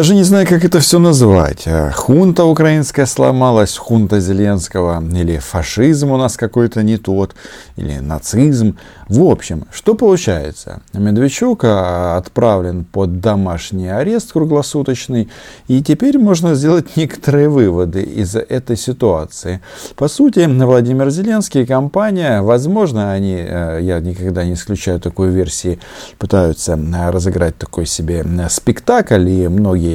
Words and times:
Даже 0.00 0.14
не 0.14 0.22
знаю, 0.22 0.46
как 0.46 0.64
это 0.64 0.80
все 0.80 0.98
назвать. 0.98 1.64
А, 1.66 1.90
хунта 1.90 2.44
украинская 2.44 3.04
сломалась, 3.04 3.76
хунта 3.76 4.18
Зеленского, 4.18 5.04
или 5.12 5.36
фашизм 5.36 6.10
у 6.10 6.16
нас 6.16 6.38
какой-то 6.38 6.82
не 6.82 6.96
тот, 6.96 7.34
или 7.76 7.98
нацизм. 7.98 8.78
В 9.10 9.22
общем, 9.24 9.66
что 9.70 9.94
получается? 9.94 10.80
Медведчук 10.94 11.64
а, 11.64 12.16
отправлен 12.16 12.84
под 12.84 13.20
домашний 13.20 13.88
арест 13.88 14.32
круглосуточный, 14.32 15.28
и 15.68 15.82
теперь 15.82 16.16
можно 16.16 16.54
сделать 16.54 16.86
некоторые 16.96 17.50
выводы 17.50 18.02
из 18.02 18.36
этой 18.36 18.78
ситуации. 18.78 19.60
По 19.96 20.08
сути, 20.08 20.46
Владимир 20.46 21.10
Зеленский 21.10 21.64
и 21.64 21.66
компания, 21.66 22.40
возможно, 22.40 23.12
они, 23.12 23.36
э, 23.36 23.80
я 23.82 24.00
никогда 24.00 24.44
не 24.44 24.54
исключаю 24.54 24.98
такой 24.98 25.28
версии, 25.28 25.78
пытаются 26.16 26.78
разыграть 27.12 27.58
такой 27.58 27.84
себе 27.84 28.24
спектакль, 28.48 29.28
и 29.28 29.48
многие 29.48 29.89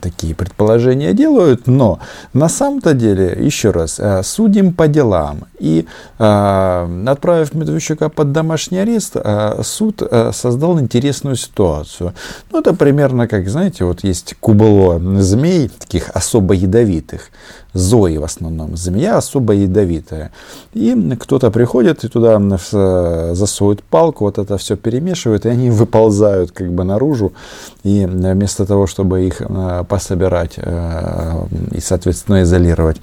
такие 0.00 0.34
предположения 0.34 1.12
делают, 1.12 1.66
но 1.66 1.98
на 2.32 2.48
самом-то 2.48 2.94
деле, 2.94 3.36
еще 3.46 3.70
раз, 3.70 3.98
э, 3.98 4.22
судим 4.22 4.72
по 4.72 4.88
делам. 4.88 5.44
И 5.58 5.86
э, 6.18 7.04
отправив 7.06 7.54
Медведчука 7.54 8.08
под 8.08 8.32
домашний 8.32 8.78
арест, 8.78 9.16
а 9.16 9.60
суд 9.62 10.02
э, 10.02 10.32
создал 10.32 10.80
интересную 10.80 11.36
ситуацию. 11.36 12.12
Ну, 12.52 12.60
это 12.60 12.74
примерно 12.74 13.28
как, 13.28 13.48
знаете, 13.48 13.84
вот 13.84 14.04
есть 14.04 14.34
кубло 14.40 15.00
змей, 15.20 15.68
таких 15.68 16.10
особо 16.14 16.54
ядовитых. 16.54 17.30
Зои 17.74 18.18
в 18.18 18.24
основном. 18.24 18.76
Змея 18.76 19.16
особо 19.16 19.52
ядовитая. 19.52 20.30
И 20.74 21.16
кто-то 21.20 21.50
приходит 21.50 22.04
и 22.04 22.08
туда 22.08 22.38
засовывает 23.34 23.82
палку, 23.82 24.24
вот 24.24 24.38
это 24.38 24.56
все 24.58 24.76
перемешивает, 24.76 25.44
и 25.44 25.48
они 25.48 25.70
выползают 25.70 26.52
как 26.52 26.72
бы 26.72 26.84
наружу. 26.84 27.32
И 27.82 28.06
вместо 28.06 28.64
того, 28.64 28.86
чтобы 28.86 29.23
их 29.26 29.40
э, 29.40 29.84
пособирать 29.88 30.54
э, 30.56 31.46
и, 31.72 31.80
соответственно, 31.80 32.42
изолировать, 32.42 32.98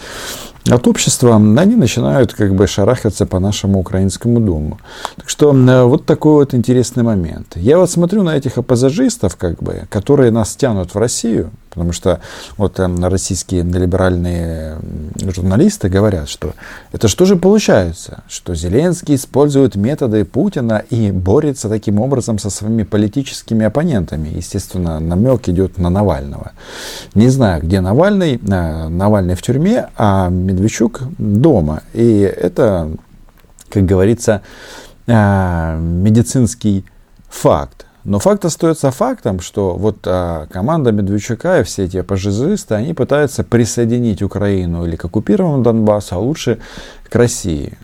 от 0.69 0.87
общества, 0.87 1.35
они 1.35 1.75
начинают 1.75 2.33
как 2.33 2.53
бы 2.53 2.67
шарахаться 2.67 3.25
по 3.25 3.39
нашему 3.39 3.79
украинскому 3.79 4.39
дому. 4.39 4.79
Так 5.15 5.29
что 5.29 5.51
вот 5.51 6.05
такой 6.05 6.33
вот 6.33 6.53
интересный 6.53 7.03
момент. 7.03 7.53
Я 7.55 7.77
вот 7.77 7.89
смотрю 7.89 8.23
на 8.23 8.35
этих 8.35 8.53
пассажистов, 8.65 9.35
как 9.37 9.61
бы, 9.63 9.87
которые 9.89 10.31
нас 10.31 10.55
тянут 10.55 10.93
в 10.93 10.97
Россию, 10.97 11.51
Потому 11.71 11.93
что 11.93 12.19
вот 12.57 12.79
э, 12.79 12.95
российские 13.07 13.63
либеральные 13.63 14.77
журналисты 15.33 15.87
говорят, 15.87 16.27
что 16.27 16.53
это 16.91 17.07
что 17.07 17.23
же 17.23 17.37
получается, 17.37 18.23
что 18.27 18.53
Зеленский 18.55 19.15
использует 19.15 19.77
методы 19.77 20.25
Путина 20.25 20.83
и 20.89 21.11
борется 21.11 21.69
таким 21.69 22.01
образом 22.01 22.39
со 22.39 22.49
своими 22.49 22.83
политическими 22.83 23.65
оппонентами. 23.65 24.27
Естественно, 24.35 24.99
намек 24.99 25.47
идет 25.47 25.77
на 25.77 25.89
Навального. 25.89 26.51
Не 27.15 27.29
знаю, 27.29 27.63
где 27.63 27.79
Навальный. 27.79 28.35
Э, 28.35 28.89
Навальный 28.89 29.35
в 29.35 29.41
тюрьме, 29.41 29.87
а 29.95 30.29
Медведчук 30.51 31.01
дома. 31.17 31.83
И 31.93 32.19
это, 32.19 32.91
как 33.69 33.85
говорится, 33.85 34.41
э, 35.07 35.79
медицинский 35.79 36.85
факт. 37.29 37.85
Но 38.03 38.19
факт 38.19 38.45
остается 38.45 38.89
фактом, 38.89 39.39
что 39.39 39.75
вот 39.75 39.97
а, 40.05 40.47
команда 40.47 40.91
Медведчука 40.91 41.59
и 41.59 41.63
все 41.63 41.85
эти 41.85 42.01
пожизисты, 42.01 42.73
они 42.73 42.93
пытаются 42.93 43.43
присоединить 43.43 44.23
Украину 44.23 44.85
или 44.87 44.95
к 44.95 45.05
оккупированному 45.05 45.63
Донбассу, 45.63 46.15
а 46.15 46.17
лучше 46.17 46.59
к 47.09 47.15
России. 47.15 47.77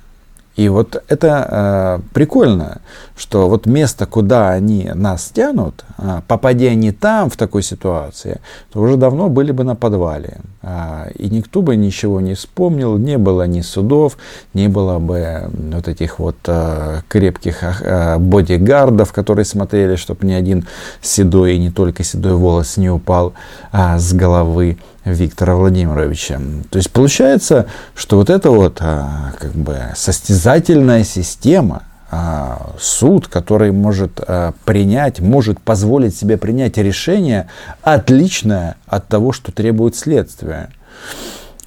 И 0.58 0.70
вот 0.70 1.04
это 1.08 1.48
э, 1.50 2.00
прикольно, 2.14 2.82
что 3.16 3.48
вот 3.48 3.68
место, 3.68 4.08
куда 4.08 4.50
они 4.50 4.90
нас 4.96 5.30
тянут, 5.34 5.86
э, 6.00 6.22
попадя 6.28 6.70
они 6.70 6.92
там 6.92 7.30
в 7.30 7.38
такой 7.38 7.62
ситуации, 7.62 8.42
то 8.74 8.82
уже 8.82 8.98
давно 8.98 9.30
были 9.30 9.52
бы 9.52 9.64
на 9.64 9.76
подвале. 9.76 10.38
Э, 10.64 11.12
и 11.14 11.30
никто 11.30 11.62
бы 11.62 11.76
ничего 11.76 12.22
не 12.22 12.34
вспомнил, 12.34 12.98
не 12.98 13.20
было 13.20 13.46
ни 13.46 13.62
судов, 13.62 14.18
не 14.56 14.68
было 14.68 14.98
бы 14.98 15.44
вот 15.54 15.88
этих 15.88 16.18
вот 16.18 16.38
э, 16.48 17.02
крепких 17.08 17.84
э, 17.84 18.18
бодигардов, 18.18 19.14
которые 19.14 19.46
смотрели, 19.46 19.96
чтобы 19.96 20.26
ни 20.26 20.34
один 20.34 20.66
седой 21.04 21.54
и 21.54 21.60
не 21.60 21.70
только 21.70 22.04
седой 22.04 22.34
волос 22.34 22.78
не 22.78 22.90
упал 22.90 23.34
э, 23.72 24.00
с 24.00 24.12
головы. 24.12 24.78
Виктора 25.14 25.56
Владимировича. 25.56 26.40
То 26.70 26.78
есть 26.78 26.92
получается, 26.92 27.68
что 27.96 28.18
вот 28.18 28.30
эта 28.30 28.52
вот 28.52 28.78
а, 28.82 29.34
как 29.40 29.52
бы 29.54 29.78
состязательная 29.96 31.04
система, 31.04 31.84
а, 32.10 32.72
суд, 32.80 33.28
который 33.28 33.72
может 33.72 34.22
а, 34.26 34.54
принять, 34.66 35.20
может 35.20 35.60
позволить 35.60 36.16
себе 36.16 36.38
принять 36.38 36.78
решение 36.78 37.48
отличное 37.82 38.76
от 38.88 39.08
того, 39.08 39.32
что 39.34 39.52
требует 39.52 39.96
следствие. 39.96 40.70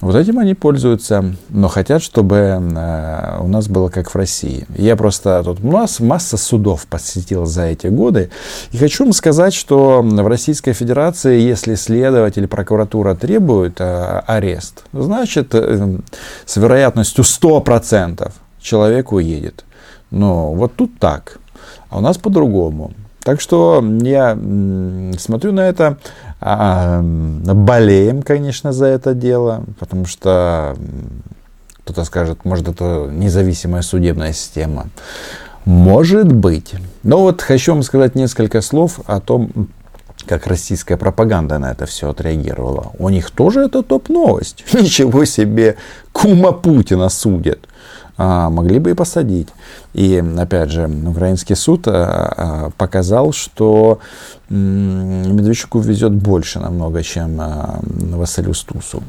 Вот 0.01 0.15
этим 0.15 0.39
они 0.39 0.55
пользуются, 0.55 1.23
но 1.49 1.67
хотят, 1.67 2.01
чтобы 2.01 2.35
э, 2.35 3.37
у 3.39 3.47
нас 3.47 3.67
было 3.67 3.89
как 3.89 4.09
в 4.09 4.15
России. 4.15 4.65
Я 4.75 4.95
просто 4.95 5.43
тут 5.43 5.63
у 5.63 5.71
нас 5.71 5.99
масса 5.99 6.37
судов 6.37 6.87
посетил 6.87 7.45
за 7.45 7.65
эти 7.65 7.85
годы. 7.85 8.31
И 8.71 8.77
хочу 8.77 9.03
вам 9.03 9.13
сказать, 9.13 9.53
что 9.53 10.01
в 10.01 10.27
Российской 10.27 10.73
Федерации, 10.73 11.39
если 11.39 11.75
следователь, 11.75 12.47
прокуратура 12.47 13.13
требует 13.13 13.79
э, 13.79 14.23
арест, 14.25 14.85
значит, 14.91 15.53
э, 15.53 15.97
с 16.47 16.57
вероятностью 16.57 17.23
100% 17.23 18.31
человек 18.59 19.11
уедет. 19.11 19.65
Но 20.09 20.53
вот 20.53 20.75
тут 20.75 20.97
так. 20.97 21.37
А 21.91 21.99
у 21.99 22.01
нас 22.01 22.17
по-другому. 22.17 22.93
Так 23.23 23.39
что 23.39 23.83
я 24.01 24.37
смотрю 25.17 25.51
на 25.51 25.61
это, 25.61 25.97
а, 26.39 27.01
болеем, 27.01 28.23
конечно, 28.23 28.73
за 28.73 28.87
это 28.87 29.13
дело, 29.13 29.63
потому 29.79 30.05
что 30.05 30.75
кто-то 31.83 32.03
скажет, 32.03 32.45
может, 32.45 32.67
это 32.67 33.09
независимая 33.11 33.83
судебная 33.83 34.33
система. 34.33 34.87
Может 35.65 36.31
быть. 36.31 36.73
Но 37.03 37.21
вот 37.21 37.41
хочу 37.41 37.73
вам 37.73 37.83
сказать 37.83 38.15
несколько 38.15 38.61
слов 38.61 38.99
о 39.05 39.19
том, 39.19 39.69
как 40.25 40.47
российская 40.47 40.97
пропаганда 40.97 41.59
на 41.59 41.71
это 41.71 41.85
все 41.85 42.09
отреагировала. 42.09 42.91
У 42.97 43.09
них 43.09 43.29
тоже 43.29 43.61
это 43.61 43.83
топ-новость. 43.83 44.65
Ничего 44.73 45.25
себе, 45.25 45.77
кума 46.11 46.51
Путина 46.51 47.09
судят 47.09 47.67
могли 48.49 48.79
бы 48.79 48.91
и 48.91 48.93
посадить. 48.93 49.49
И, 49.93 50.23
опять 50.37 50.71
же, 50.71 50.89
украинский 51.07 51.55
суд 51.55 51.87
а, 51.87 52.33
а, 52.37 52.69
показал, 52.77 53.33
что 53.33 53.99
Медведчуку 54.49 55.79
везет 55.79 56.13
больше 56.13 56.59
намного, 56.59 57.03
чем 57.03 57.39
а, 57.39 57.79
Василию 57.81 58.53
Стусу. 58.53 59.01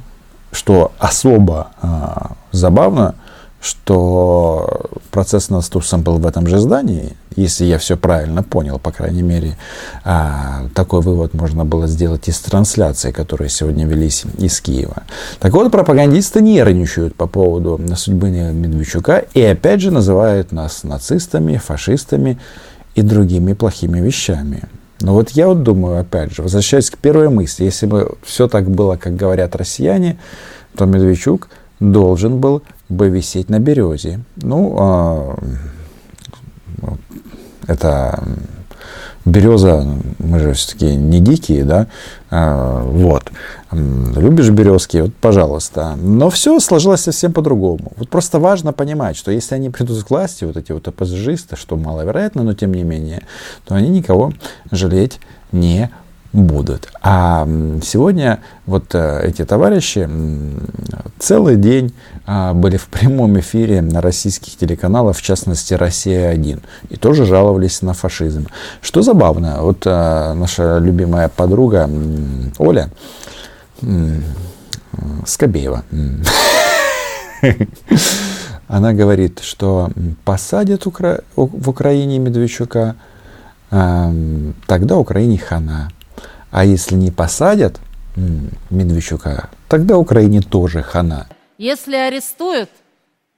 Что 0.52 0.92
особо 0.98 1.68
а, 1.80 2.32
забавно, 2.52 3.14
что 3.62 4.90
процесс 5.12 5.48
над 5.48 5.64
Стусом 5.64 6.02
был 6.02 6.18
в 6.18 6.26
этом 6.26 6.48
же 6.48 6.58
здании, 6.58 7.12
если 7.36 7.64
я 7.64 7.78
все 7.78 7.96
правильно 7.96 8.42
понял, 8.42 8.80
по 8.80 8.90
крайней 8.90 9.22
мере, 9.22 9.56
а, 10.04 10.64
такой 10.74 11.00
вывод 11.00 11.32
можно 11.32 11.64
было 11.64 11.86
сделать 11.86 12.28
из 12.28 12.40
трансляции, 12.40 13.12
которые 13.12 13.48
сегодня 13.48 13.86
велись 13.86 14.24
из 14.36 14.60
Киева. 14.60 15.04
Так 15.38 15.52
вот, 15.52 15.70
пропагандисты 15.70 16.42
нервничают 16.42 17.14
по 17.14 17.28
поводу 17.28 17.80
судьбы 17.96 18.30
Медведчука 18.30 19.24
и 19.32 19.40
опять 19.40 19.80
же 19.80 19.92
называют 19.92 20.50
нас 20.50 20.82
нацистами, 20.82 21.56
фашистами 21.56 22.40
и 22.96 23.02
другими 23.02 23.52
плохими 23.52 24.00
вещами. 24.00 24.64
Но 25.00 25.14
вот 25.14 25.30
я 25.30 25.46
вот 25.46 25.62
думаю, 25.62 26.00
опять 26.00 26.34
же, 26.34 26.42
возвращаясь 26.42 26.90
к 26.90 26.98
первой 26.98 27.28
мысли, 27.28 27.64
если 27.64 27.86
бы 27.86 28.16
все 28.24 28.48
так 28.48 28.68
было, 28.68 28.96
как 28.96 29.14
говорят 29.14 29.54
россияне, 29.54 30.18
то 30.76 30.84
Медведчук 30.84 31.48
должен 31.78 32.38
был 32.38 32.62
бы 32.92 33.08
висеть 33.08 33.48
на 33.48 33.58
березе. 33.58 34.20
Ну, 34.36 34.76
а, 34.78 35.36
это 37.66 38.22
береза, 39.24 39.86
мы 40.18 40.38
же 40.40 40.52
все-таки 40.52 40.94
не 40.96 41.20
дикие, 41.20 41.64
да, 41.64 41.86
а, 42.30 42.82
вот. 42.82 43.30
Любишь 43.70 44.50
березки, 44.50 44.98
вот, 44.98 45.14
пожалуйста. 45.14 45.96
Но 45.96 46.28
все 46.28 46.58
сложилось 46.60 47.02
совсем 47.02 47.32
по-другому. 47.32 47.92
Вот 47.96 48.08
просто 48.08 48.38
важно 48.38 48.72
понимать, 48.72 49.16
что 49.16 49.30
если 49.30 49.54
они 49.54 49.70
придут 49.70 50.04
к 50.04 50.10
власти, 50.10 50.44
вот 50.44 50.56
эти 50.56 50.72
вот 50.72 50.88
оппозижисты, 50.88 51.56
что 51.56 51.76
маловероятно, 51.76 52.42
но 52.42 52.54
тем 52.54 52.74
не 52.74 52.82
менее, 52.82 53.22
то 53.64 53.74
они 53.74 53.88
никого 53.88 54.32
жалеть 54.70 55.20
не 55.52 55.90
будут. 56.32 56.88
А 57.02 57.46
сегодня 57.82 58.40
вот 58.66 58.94
э, 58.94 59.26
эти 59.28 59.44
товарищи 59.44 60.08
целый 61.18 61.56
день 61.56 61.94
а, 62.26 62.54
были 62.54 62.76
в 62.78 62.86
прямом 62.86 63.38
эфире 63.40 63.82
на 63.82 64.00
российских 64.00 64.56
телеканалах, 64.56 65.16
в 65.16 65.22
частности 65.22 65.74
«Россия-1», 65.74 66.62
и 66.88 66.96
тоже 66.96 67.26
жаловались 67.26 67.82
на 67.82 67.92
фашизм. 67.92 68.48
Что 68.80 69.02
забавно, 69.02 69.58
вот 69.60 69.82
э, 69.84 70.32
наша 70.34 70.78
любимая 70.78 71.28
подруга 71.28 71.88
Оля 72.58 72.88
Скобеева, 75.26 75.84
она 78.68 78.92
говорит, 78.92 79.40
что 79.40 79.90
посадят 80.24 80.86
в 80.86 81.68
Украине 81.68 82.18
Медведчука, 82.18 82.94
тогда 83.70 84.96
Украине 84.98 85.38
хана. 85.38 85.90
А 86.52 86.64
если 86.66 86.94
не 86.94 87.10
посадят 87.10 87.80
Медведчука, 88.68 89.48
тогда 89.68 89.96
Украине 89.96 90.42
тоже 90.42 90.82
хана. 90.82 91.26
Если 91.56 91.96
арестуют, 91.96 92.68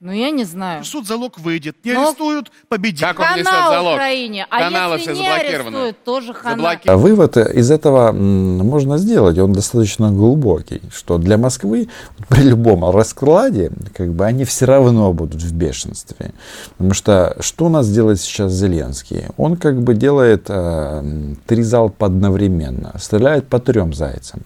ну, 0.05 0.11
я 0.11 0.29
не 0.29 0.43
знаю. 0.43 0.83
Суд 0.83 1.07
залог 1.07 1.39
выйдет. 1.39 1.77
Не 1.83 1.93
Но... 1.93 2.09
арестуют, 2.09 2.51
победит. 2.69 3.01
Как 3.01 3.19
он 3.19 3.25
несет 3.39 3.45
залог? 3.45 3.95
Украине. 3.95 4.45
А 4.51 4.59
Каналы 4.59 4.97
если 4.97 5.15
не 5.15 5.27
арестуют, 5.27 6.03
тоже 6.03 6.33
хана. 6.35 6.79
А 6.85 6.95
вывод 6.95 7.37
из 7.37 7.71
этого 7.71 8.11
можно 8.11 8.99
сделать. 8.99 9.39
Он 9.39 9.51
достаточно 9.51 10.11
глубокий. 10.11 10.81
Что 10.93 11.17
для 11.17 11.39
Москвы 11.39 11.89
при 12.29 12.41
любом 12.43 12.87
раскладе 12.87 13.71
как 13.95 14.13
бы 14.13 14.25
они 14.25 14.45
все 14.45 14.65
равно 14.65 15.11
будут 15.11 15.41
в 15.41 15.53
бешенстве. 15.55 16.33
Потому 16.77 16.93
что 16.93 17.35
что 17.39 17.65
у 17.65 17.69
нас 17.69 17.89
делает 17.89 18.21
сейчас 18.21 18.51
Зеленский? 18.51 19.23
Он 19.37 19.55
как 19.57 19.81
бы 19.81 19.95
делает 19.95 20.45
э, 20.49 21.33
три 21.47 21.63
залпа 21.63 22.05
одновременно. 22.05 22.93
Стреляет 22.99 23.47
по 23.47 23.59
трем 23.59 23.91
зайцам. 23.95 24.41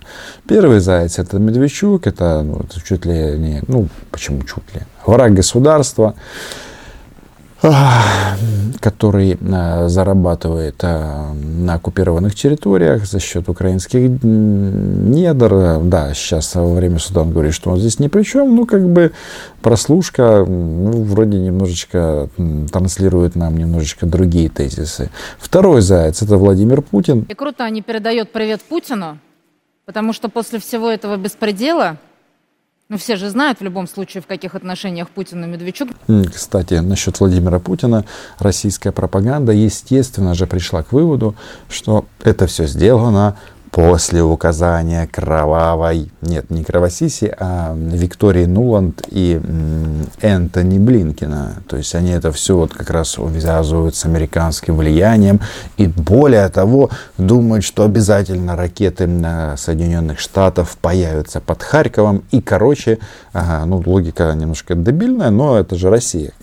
Первый 0.48 0.80
заяц 0.80 1.20
это 1.20 1.38
Медведчук. 1.38 2.08
Это 2.08 2.44
ну, 2.44 2.62
чуть 2.88 3.06
ли 3.06 3.38
не... 3.38 3.62
Ну, 3.68 3.90
почему 4.10 4.42
чуть 4.44 4.74
ли? 4.74 4.84
Враг 5.10 5.34
государства, 5.34 6.16
который 8.80 9.38
э, 9.40 9.88
зарабатывает 9.90 10.76
э, 10.82 11.34
на 11.34 11.74
оккупированных 11.74 12.34
территориях 12.34 13.06
за 13.06 13.20
счет 13.20 13.50
украинских 13.50 14.24
недр. 14.24 15.80
Да, 15.84 16.14
сейчас 16.14 16.56
во 16.56 16.74
время 16.74 17.00
суда 17.00 17.22
он 17.22 17.32
говорит, 17.32 17.54
что 17.54 17.72
он 17.72 17.80
здесь 17.80 18.00
ни 18.00 18.08
при 18.08 18.24
чем. 18.24 18.56
Ну, 18.56 18.66
как 18.66 18.88
бы 18.88 19.12
прослушка 19.62 20.46
ну, 20.48 21.04
вроде 21.04 21.38
немножечко 21.38 22.30
транслирует 22.72 23.36
нам 23.36 23.58
немножечко 23.58 24.06
другие 24.06 24.48
тезисы. 24.50 25.10
Второй 25.38 25.82
заяц– 25.82 26.22
это 26.24 26.38
Владимир 26.38 26.82
Путин. 26.82 27.26
И 27.28 27.34
круто 27.34 27.66
они 27.66 27.82
передают 27.82 28.32
привет 28.32 28.62
Путину, 28.62 29.18
потому 29.86 30.14
что 30.14 30.30
после 30.30 30.60
всего 30.60 30.90
этого 30.90 31.18
беспредела 31.18 31.98
ну, 32.90 32.98
все 32.98 33.18
же 33.18 33.30
знают 33.30 33.60
в 33.60 33.64
любом 33.64 33.88
случае, 33.88 34.24
в 34.24 34.26
каких 34.26 34.56
отношениях 34.56 35.10
Путин 35.10 35.44
и 35.44 35.48
Медведчук. 35.48 35.90
Кстати, 36.34 36.74
насчет 36.74 37.20
Владимира 37.20 37.60
Путина, 37.60 38.04
российская 38.40 38.92
пропаганда, 38.92 39.52
естественно 39.52 40.34
же, 40.34 40.48
пришла 40.48 40.82
к 40.82 40.92
выводу, 40.92 41.36
что 41.70 42.06
это 42.24 42.48
все 42.48 42.66
сделано 42.66 43.38
после 43.72 44.24
указания 44.24 45.08
кровавой, 45.08 46.12
нет, 46.22 46.50
не 46.50 46.64
кровосиси, 46.64 47.34
а 47.40 47.76
Виктории 47.76 48.46
Нуланд 48.46 49.04
и 49.10 49.40
Энтони 50.22 50.80
Блинкина. 50.80 51.64
То 51.68 51.78
есть 51.78 51.96
они 51.96 52.12
это 52.12 52.32
все 52.32 52.58
вот 52.58 52.74
как 52.74 52.90
раз 52.90 53.18
увязывают 53.18 53.96
с 53.96 54.06
американским 54.06 54.76
влиянием. 54.76 55.40
И 55.78 55.88
более 55.88 56.50
того, 56.50 56.90
думают, 57.18 57.64
что 57.64 57.84
обязательно 57.84 58.56
ракеты 58.56 59.08
Соединенных 59.58 60.20
Штатов 60.20 60.78
появятся 60.82 61.40
под 61.40 61.62
Харьковом. 61.62 62.24
И, 62.32 62.42
короче, 62.42 63.00
ага, 63.34 63.66
ну, 63.66 63.82
логика 63.86 64.34
немножко 64.34 64.76
дебильная, 64.76 65.30
но 65.30 65.58
это 65.58 65.76
же 65.76 65.90
Россия. 65.90 66.34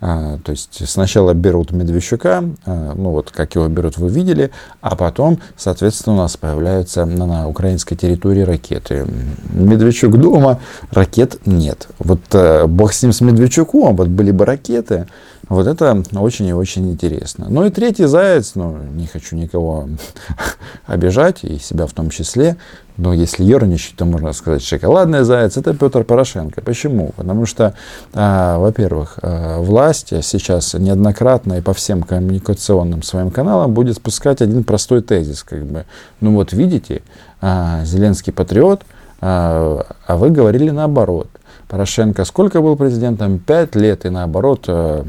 А, 0.00 0.38
то 0.44 0.52
есть 0.52 0.88
сначала 0.88 1.34
берут 1.34 1.72
Медведчука, 1.72 2.44
а, 2.64 2.94
ну 2.94 3.10
вот 3.10 3.30
как 3.30 3.54
его 3.54 3.68
берут, 3.68 3.98
вы 3.98 4.08
видели, 4.08 4.50
а 4.80 4.96
потом, 4.96 5.38
соответственно, 5.56 6.16
у 6.16 6.18
нас 6.18 6.36
появляется 6.36 6.51
появляются 6.52 7.04
на, 7.06 7.48
украинской 7.48 7.96
территории 7.96 8.42
ракеты. 8.42 9.06
Медведчук 9.52 10.18
дома, 10.18 10.60
ракет 10.90 11.38
нет. 11.46 11.88
Вот 11.98 12.20
э, 12.32 12.66
бог 12.66 12.92
с 12.92 13.02
ним, 13.02 13.12
с 13.12 13.20
Медведчуком, 13.20 13.96
вот 13.96 14.08
были 14.08 14.30
бы 14.30 14.44
ракеты, 14.44 15.06
вот 15.54 15.66
это 15.66 16.02
очень 16.14 16.46
и 16.46 16.52
очень 16.52 16.90
интересно. 16.90 17.46
Ну 17.48 17.66
и 17.66 17.70
третий 17.70 18.06
заяц, 18.06 18.52
ну, 18.54 18.78
не 18.94 19.06
хочу 19.06 19.36
никого 19.36 19.88
обижать, 20.86 21.44
и 21.44 21.58
себя 21.58 21.86
в 21.86 21.92
том 21.92 22.10
числе, 22.10 22.56
но 22.96 23.12
если 23.12 23.44
ерничать, 23.44 23.96
то 23.96 24.04
можно 24.04 24.32
сказать, 24.32 24.62
шоколадный 24.62 25.24
заяц, 25.24 25.56
это 25.56 25.74
Петр 25.74 26.04
Порошенко. 26.04 26.62
Почему? 26.62 27.12
Потому 27.16 27.46
что, 27.46 27.74
а, 28.14 28.58
во-первых, 28.58 29.18
а, 29.22 29.60
власть 29.60 30.12
сейчас 30.22 30.74
неоднократно 30.74 31.54
и 31.54 31.60
по 31.60 31.74
всем 31.74 32.02
коммуникационным 32.02 33.02
своим 33.02 33.30
каналам 33.30 33.72
будет 33.72 33.96
спускать 33.96 34.40
один 34.40 34.64
простой 34.64 35.02
тезис. 35.02 35.42
Как 35.42 35.64
бы, 35.64 35.84
ну 36.20 36.34
вот 36.34 36.52
видите, 36.52 37.02
а, 37.40 37.84
Зеленский 37.84 38.32
патриот, 38.32 38.82
а, 39.20 39.86
а 40.06 40.16
вы 40.16 40.30
говорили 40.30 40.70
наоборот. 40.70 41.28
Порошенко 41.72 42.26
сколько 42.26 42.60
был 42.60 42.76
президентом? 42.76 43.38
Пять 43.38 43.74
лет, 43.74 44.04
и 44.04 44.10
наоборот 44.10 44.66
э, 44.68 45.04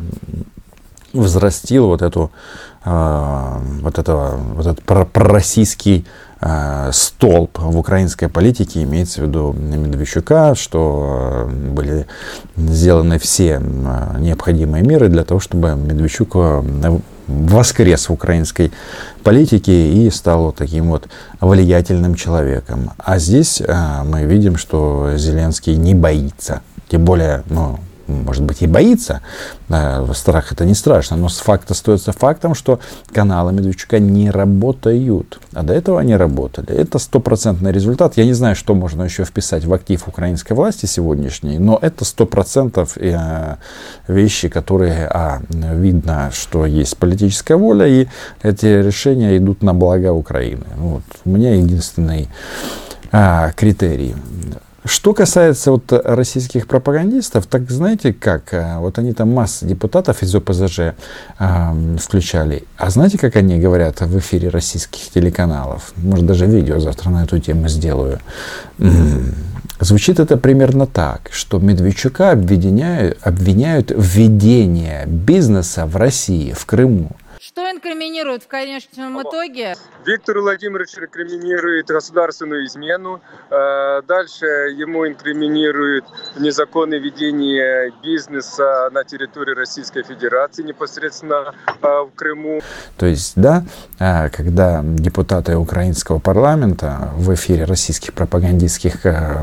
взрастил 1.11 1.87
вот 1.87 2.01
эту 2.01 2.31
э, 2.85 3.57
вот 3.81 3.99
этого 3.99 4.37
вот 4.37 4.65
этот 4.67 4.81
пророссийский 4.81 6.05
э, 6.39 6.89
столб 6.93 7.59
в 7.59 7.77
украинской 7.77 8.29
политике, 8.29 8.83
имеется 8.83 9.19
в 9.19 9.25
виду 9.25 9.51
Медведчука, 9.51 10.55
что 10.55 11.49
были 11.51 12.07
сделаны 12.55 13.19
все 13.19 13.61
необходимые 14.17 14.85
меры 14.85 15.09
для 15.09 15.25
того, 15.25 15.41
чтобы 15.41 15.75
Медведчук 15.75 16.33
воскрес 17.27 18.09
в 18.09 18.13
украинской 18.13 18.71
политике 19.23 19.91
и 19.93 20.09
стал 20.09 20.45
вот 20.45 20.55
таким 20.55 20.89
вот 20.89 21.07
влиятельным 21.39 22.15
человеком. 22.15 22.91
А 22.97 23.19
здесь 23.19 23.61
а, 23.67 24.03
мы 24.03 24.23
видим, 24.23 24.57
что 24.57 25.13
Зеленский 25.15 25.75
не 25.75 25.93
боится. 25.95 26.61
Тем 26.89 27.05
более, 27.05 27.43
ну, 27.49 27.79
может 28.07 28.43
быть, 28.43 28.61
и 28.61 28.67
боится. 28.67 29.21
Страх 30.13 30.51
это 30.51 30.65
не 30.65 30.73
страшно, 30.73 31.17
но 31.17 31.27
факт 31.27 31.71
остается 31.71 32.11
фактом, 32.11 32.55
что 32.55 32.79
каналы 33.11 33.53
Медведчука 33.53 33.99
не 33.99 34.29
работают. 34.29 35.39
А 35.53 35.63
до 35.63 35.73
этого 35.73 35.99
они 35.99 36.15
работали. 36.15 36.69
Это 36.69 36.99
стопроцентный 36.99 37.71
результат. 37.71 38.17
Я 38.17 38.25
не 38.25 38.33
знаю, 38.33 38.55
что 38.55 38.73
можно 38.73 39.03
еще 39.03 39.23
вписать 39.25 39.65
в 39.65 39.73
актив 39.73 40.07
украинской 40.07 40.53
власти 40.53 40.85
сегодняшней, 40.85 41.57
но 41.59 41.79
это 41.81 42.05
сто 42.05 42.25
процентов 42.25 42.97
э, 42.97 43.55
вещи, 44.07 44.49
которые, 44.49 45.07
а, 45.07 45.41
видно, 45.49 46.31
что 46.33 46.65
есть 46.65 46.97
политическая 46.97 47.55
воля, 47.55 47.87
и 47.87 48.07
эти 48.41 48.65
решения 48.65 49.37
идут 49.37 49.63
на 49.63 49.73
благо 49.73 50.11
Украины. 50.11 50.65
Вот. 50.77 51.03
У 51.25 51.29
меня 51.29 51.55
единственный 51.55 52.29
а, 53.11 53.51
критерий. 53.51 54.15
Что 54.85 55.13
касается 55.13 55.71
вот 55.71 55.91
российских 55.91 56.67
пропагандистов, 56.67 57.45
так 57.47 57.71
знаете 57.71 58.11
как? 58.11 58.53
Э, 58.53 58.79
вот 58.79 58.97
они 58.99 59.13
там 59.13 59.31
масса 59.31 59.65
депутатов 59.65 60.21
из 60.21 60.35
ОПЗЖ 60.35 60.79
э, 61.39 61.95
включали. 61.99 62.63
А 62.77 62.89
знаете, 62.89 63.17
как 63.17 63.37
они 63.37 63.59
говорят 63.59 64.01
в 64.01 64.17
эфире 64.19 64.49
российских 64.49 65.09
телеканалов? 65.09 65.93
Может, 65.95 66.25
даже 66.25 66.47
видео 66.47 66.79
завтра 66.79 67.09
на 67.09 67.23
эту 67.23 67.39
тему 67.39 67.69
сделаю. 67.69 68.19
Звучит 69.79 70.19
это 70.19 70.37
примерно 70.37 70.85
так, 70.85 71.29
что 71.31 71.59
Медведчука 71.59 72.31
обвиняют, 72.31 73.17
обвиняют 73.21 73.91
в 73.91 74.17
ведении 74.17 75.05
бизнеса 75.05 75.85
в 75.85 75.97
России, 75.97 76.53
в 76.53 76.65
Крыму. 76.65 77.11
Инкриминируют 77.83 78.43
в 78.43 78.47
конечном 78.47 79.21
итоге? 79.21 79.75
Виктор 80.05 80.39
Владимирович 80.39 80.97
инкриминирует 80.97 81.87
государственную 81.87 82.65
измену. 82.65 83.19
Э, 83.49 84.01
дальше 84.07 84.45
ему 84.45 85.05
инкриминируют 85.05 86.05
незаконное 86.37 86.99
ведение 86.99 87.91
бизнеса 88.01 88.89
на 88.93 89.03
территории 89.03 89.53
Российской 89.53 90.03
Федерации, 90.03 90.63
непосредственно 90.63 91.53
э, 91.81 91.87
в 91.87 92.11
Крыму. 92.15 92.61
То 92.97 93.05
есть, 93.05 93.33
да, 93.35 93.65
э, 93.99 94.29
когда 94.29 94.81
депутаты 94.81 95.57
украинского 95.57 96.19
парламента 96.19 97.09
в 97.17 97.33
эфире 97.33 97.65
российских 97.65 98.13
пропагандистских 98.13 99.01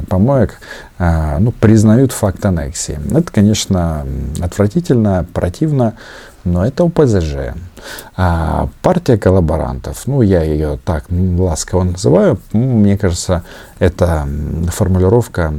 помоек 0.09 0.61
ну, 1.01 1.51
признают 1.53 2.13
факт 2.13 2.45
аннексии. 2.45 2.99
Это, 3.11 3.33
конечно, 3.33 4.07
отвратительно, 4.43 5.25
противно, 5.33 5.95
но 6.45 6.67
это 6.67 6.85
ОПЗЖ. 6.85 7.55
А 8.17 8.69
партия 8.83 9.17
коллаборантов, 9.17 10.07
ну, 10.07 10.21
я 10.21 10.43
ее 10.43 10.79
так 10.85 11.07
ласково 11.11 11.85
называю, 11.85 12.39
мне 12.53 12.99
кажется, 12.99 13.45
эта 13.79 14.29
формулировка 14.69 15.51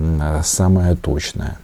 самая 0.43 0.95
точная. 0.95 1.57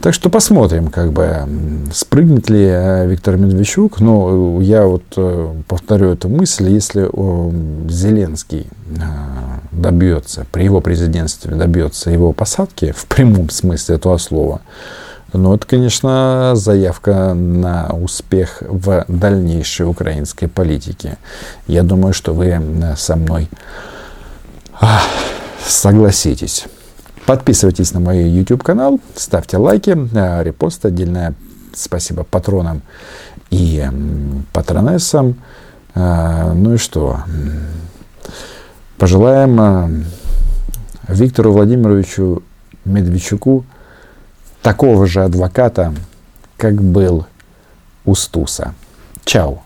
Так 0.00 0.14
что 0.14 0.30
посмотрим, 0.30 0.88
как 0.88 1.12
бы, 1.12 1.46
спрыгнет 1.92 2.48
ли 2.48 2.64
э, 2.64 3.06
Виктор 3.06 3.36
Медведчук. 3.36 4.00
Но 4.00 4.60
я 4.60 4.86
вот 4.86 5.02
э, 5.16 5.54
повторю 5.68 6.12
эту 6.12 6.28
мысль, 6.28 6.70
если 6.70 7.10
Зеленский 7.90 8.66
э, 8.96 9.00
добьется, 9.72 10.46
при 10.50 10.64
его 10.64 10.80
президентстве 10.80 11.54
добьется 11.54 12.10
его 12.10 12.32
посадки, 12.32 12.92
в 12.96 13.04
прямом 13.06 13.50
смысле 13.50 13.96
этого 13.96 14.16
слова, 14.16 14.62
ну, 15.32 15.54
это, 15.54 15.64
конечно, 15.64 16.52
заявка 16.54 17.34
на 17.34 17.90
успех 17.92 18.62
в 18.62 19.04
дальнейшей 19.06 19.86
украинской 19.86 20.48
политике. 20.48 21.18
Я 21.68 21.84
думаю, 21.84 22.14
что 22.14 22.32
вы 22.32 22.60
со 22.96 23.14
мной 23.14 23.48
согласитесь. 25.64 26.66
Подписывайтесь 27.26 27.92
на 27.92 28.00
мой 28.00 28.22
YouTube 28.22 28.62
канал, 28.62 29.00
ставьте 29.14 29.56
лайки, 29.56 29.96
э, 30.12 30.42
репосты. 30.42 30.88
Отдельное 30.88 31.34
спасибо 31.72 32.24
патронам 32.24 32.82
и 33.50 33.86
патронессам. 34.52 35.36
Э, 35.94 36.52
ну 36.52 36.74
и 36.74 36.76
что? 36.76 37.20
Пожелаем 38.98 39.60
э, 39.60 40.04
Виктору 41.08 41.52
Владимировичу 41.52 42.42
Медведчуку 42.84 43.64
такого 44.62 45.06
же 45.06 45.22
адвоката, 45.22 45.94
как 46.56 46.82
был 46.82 47.26
у 48.04 48.14
Стуса. 48.14 48.74
Чао. 49.24 49.62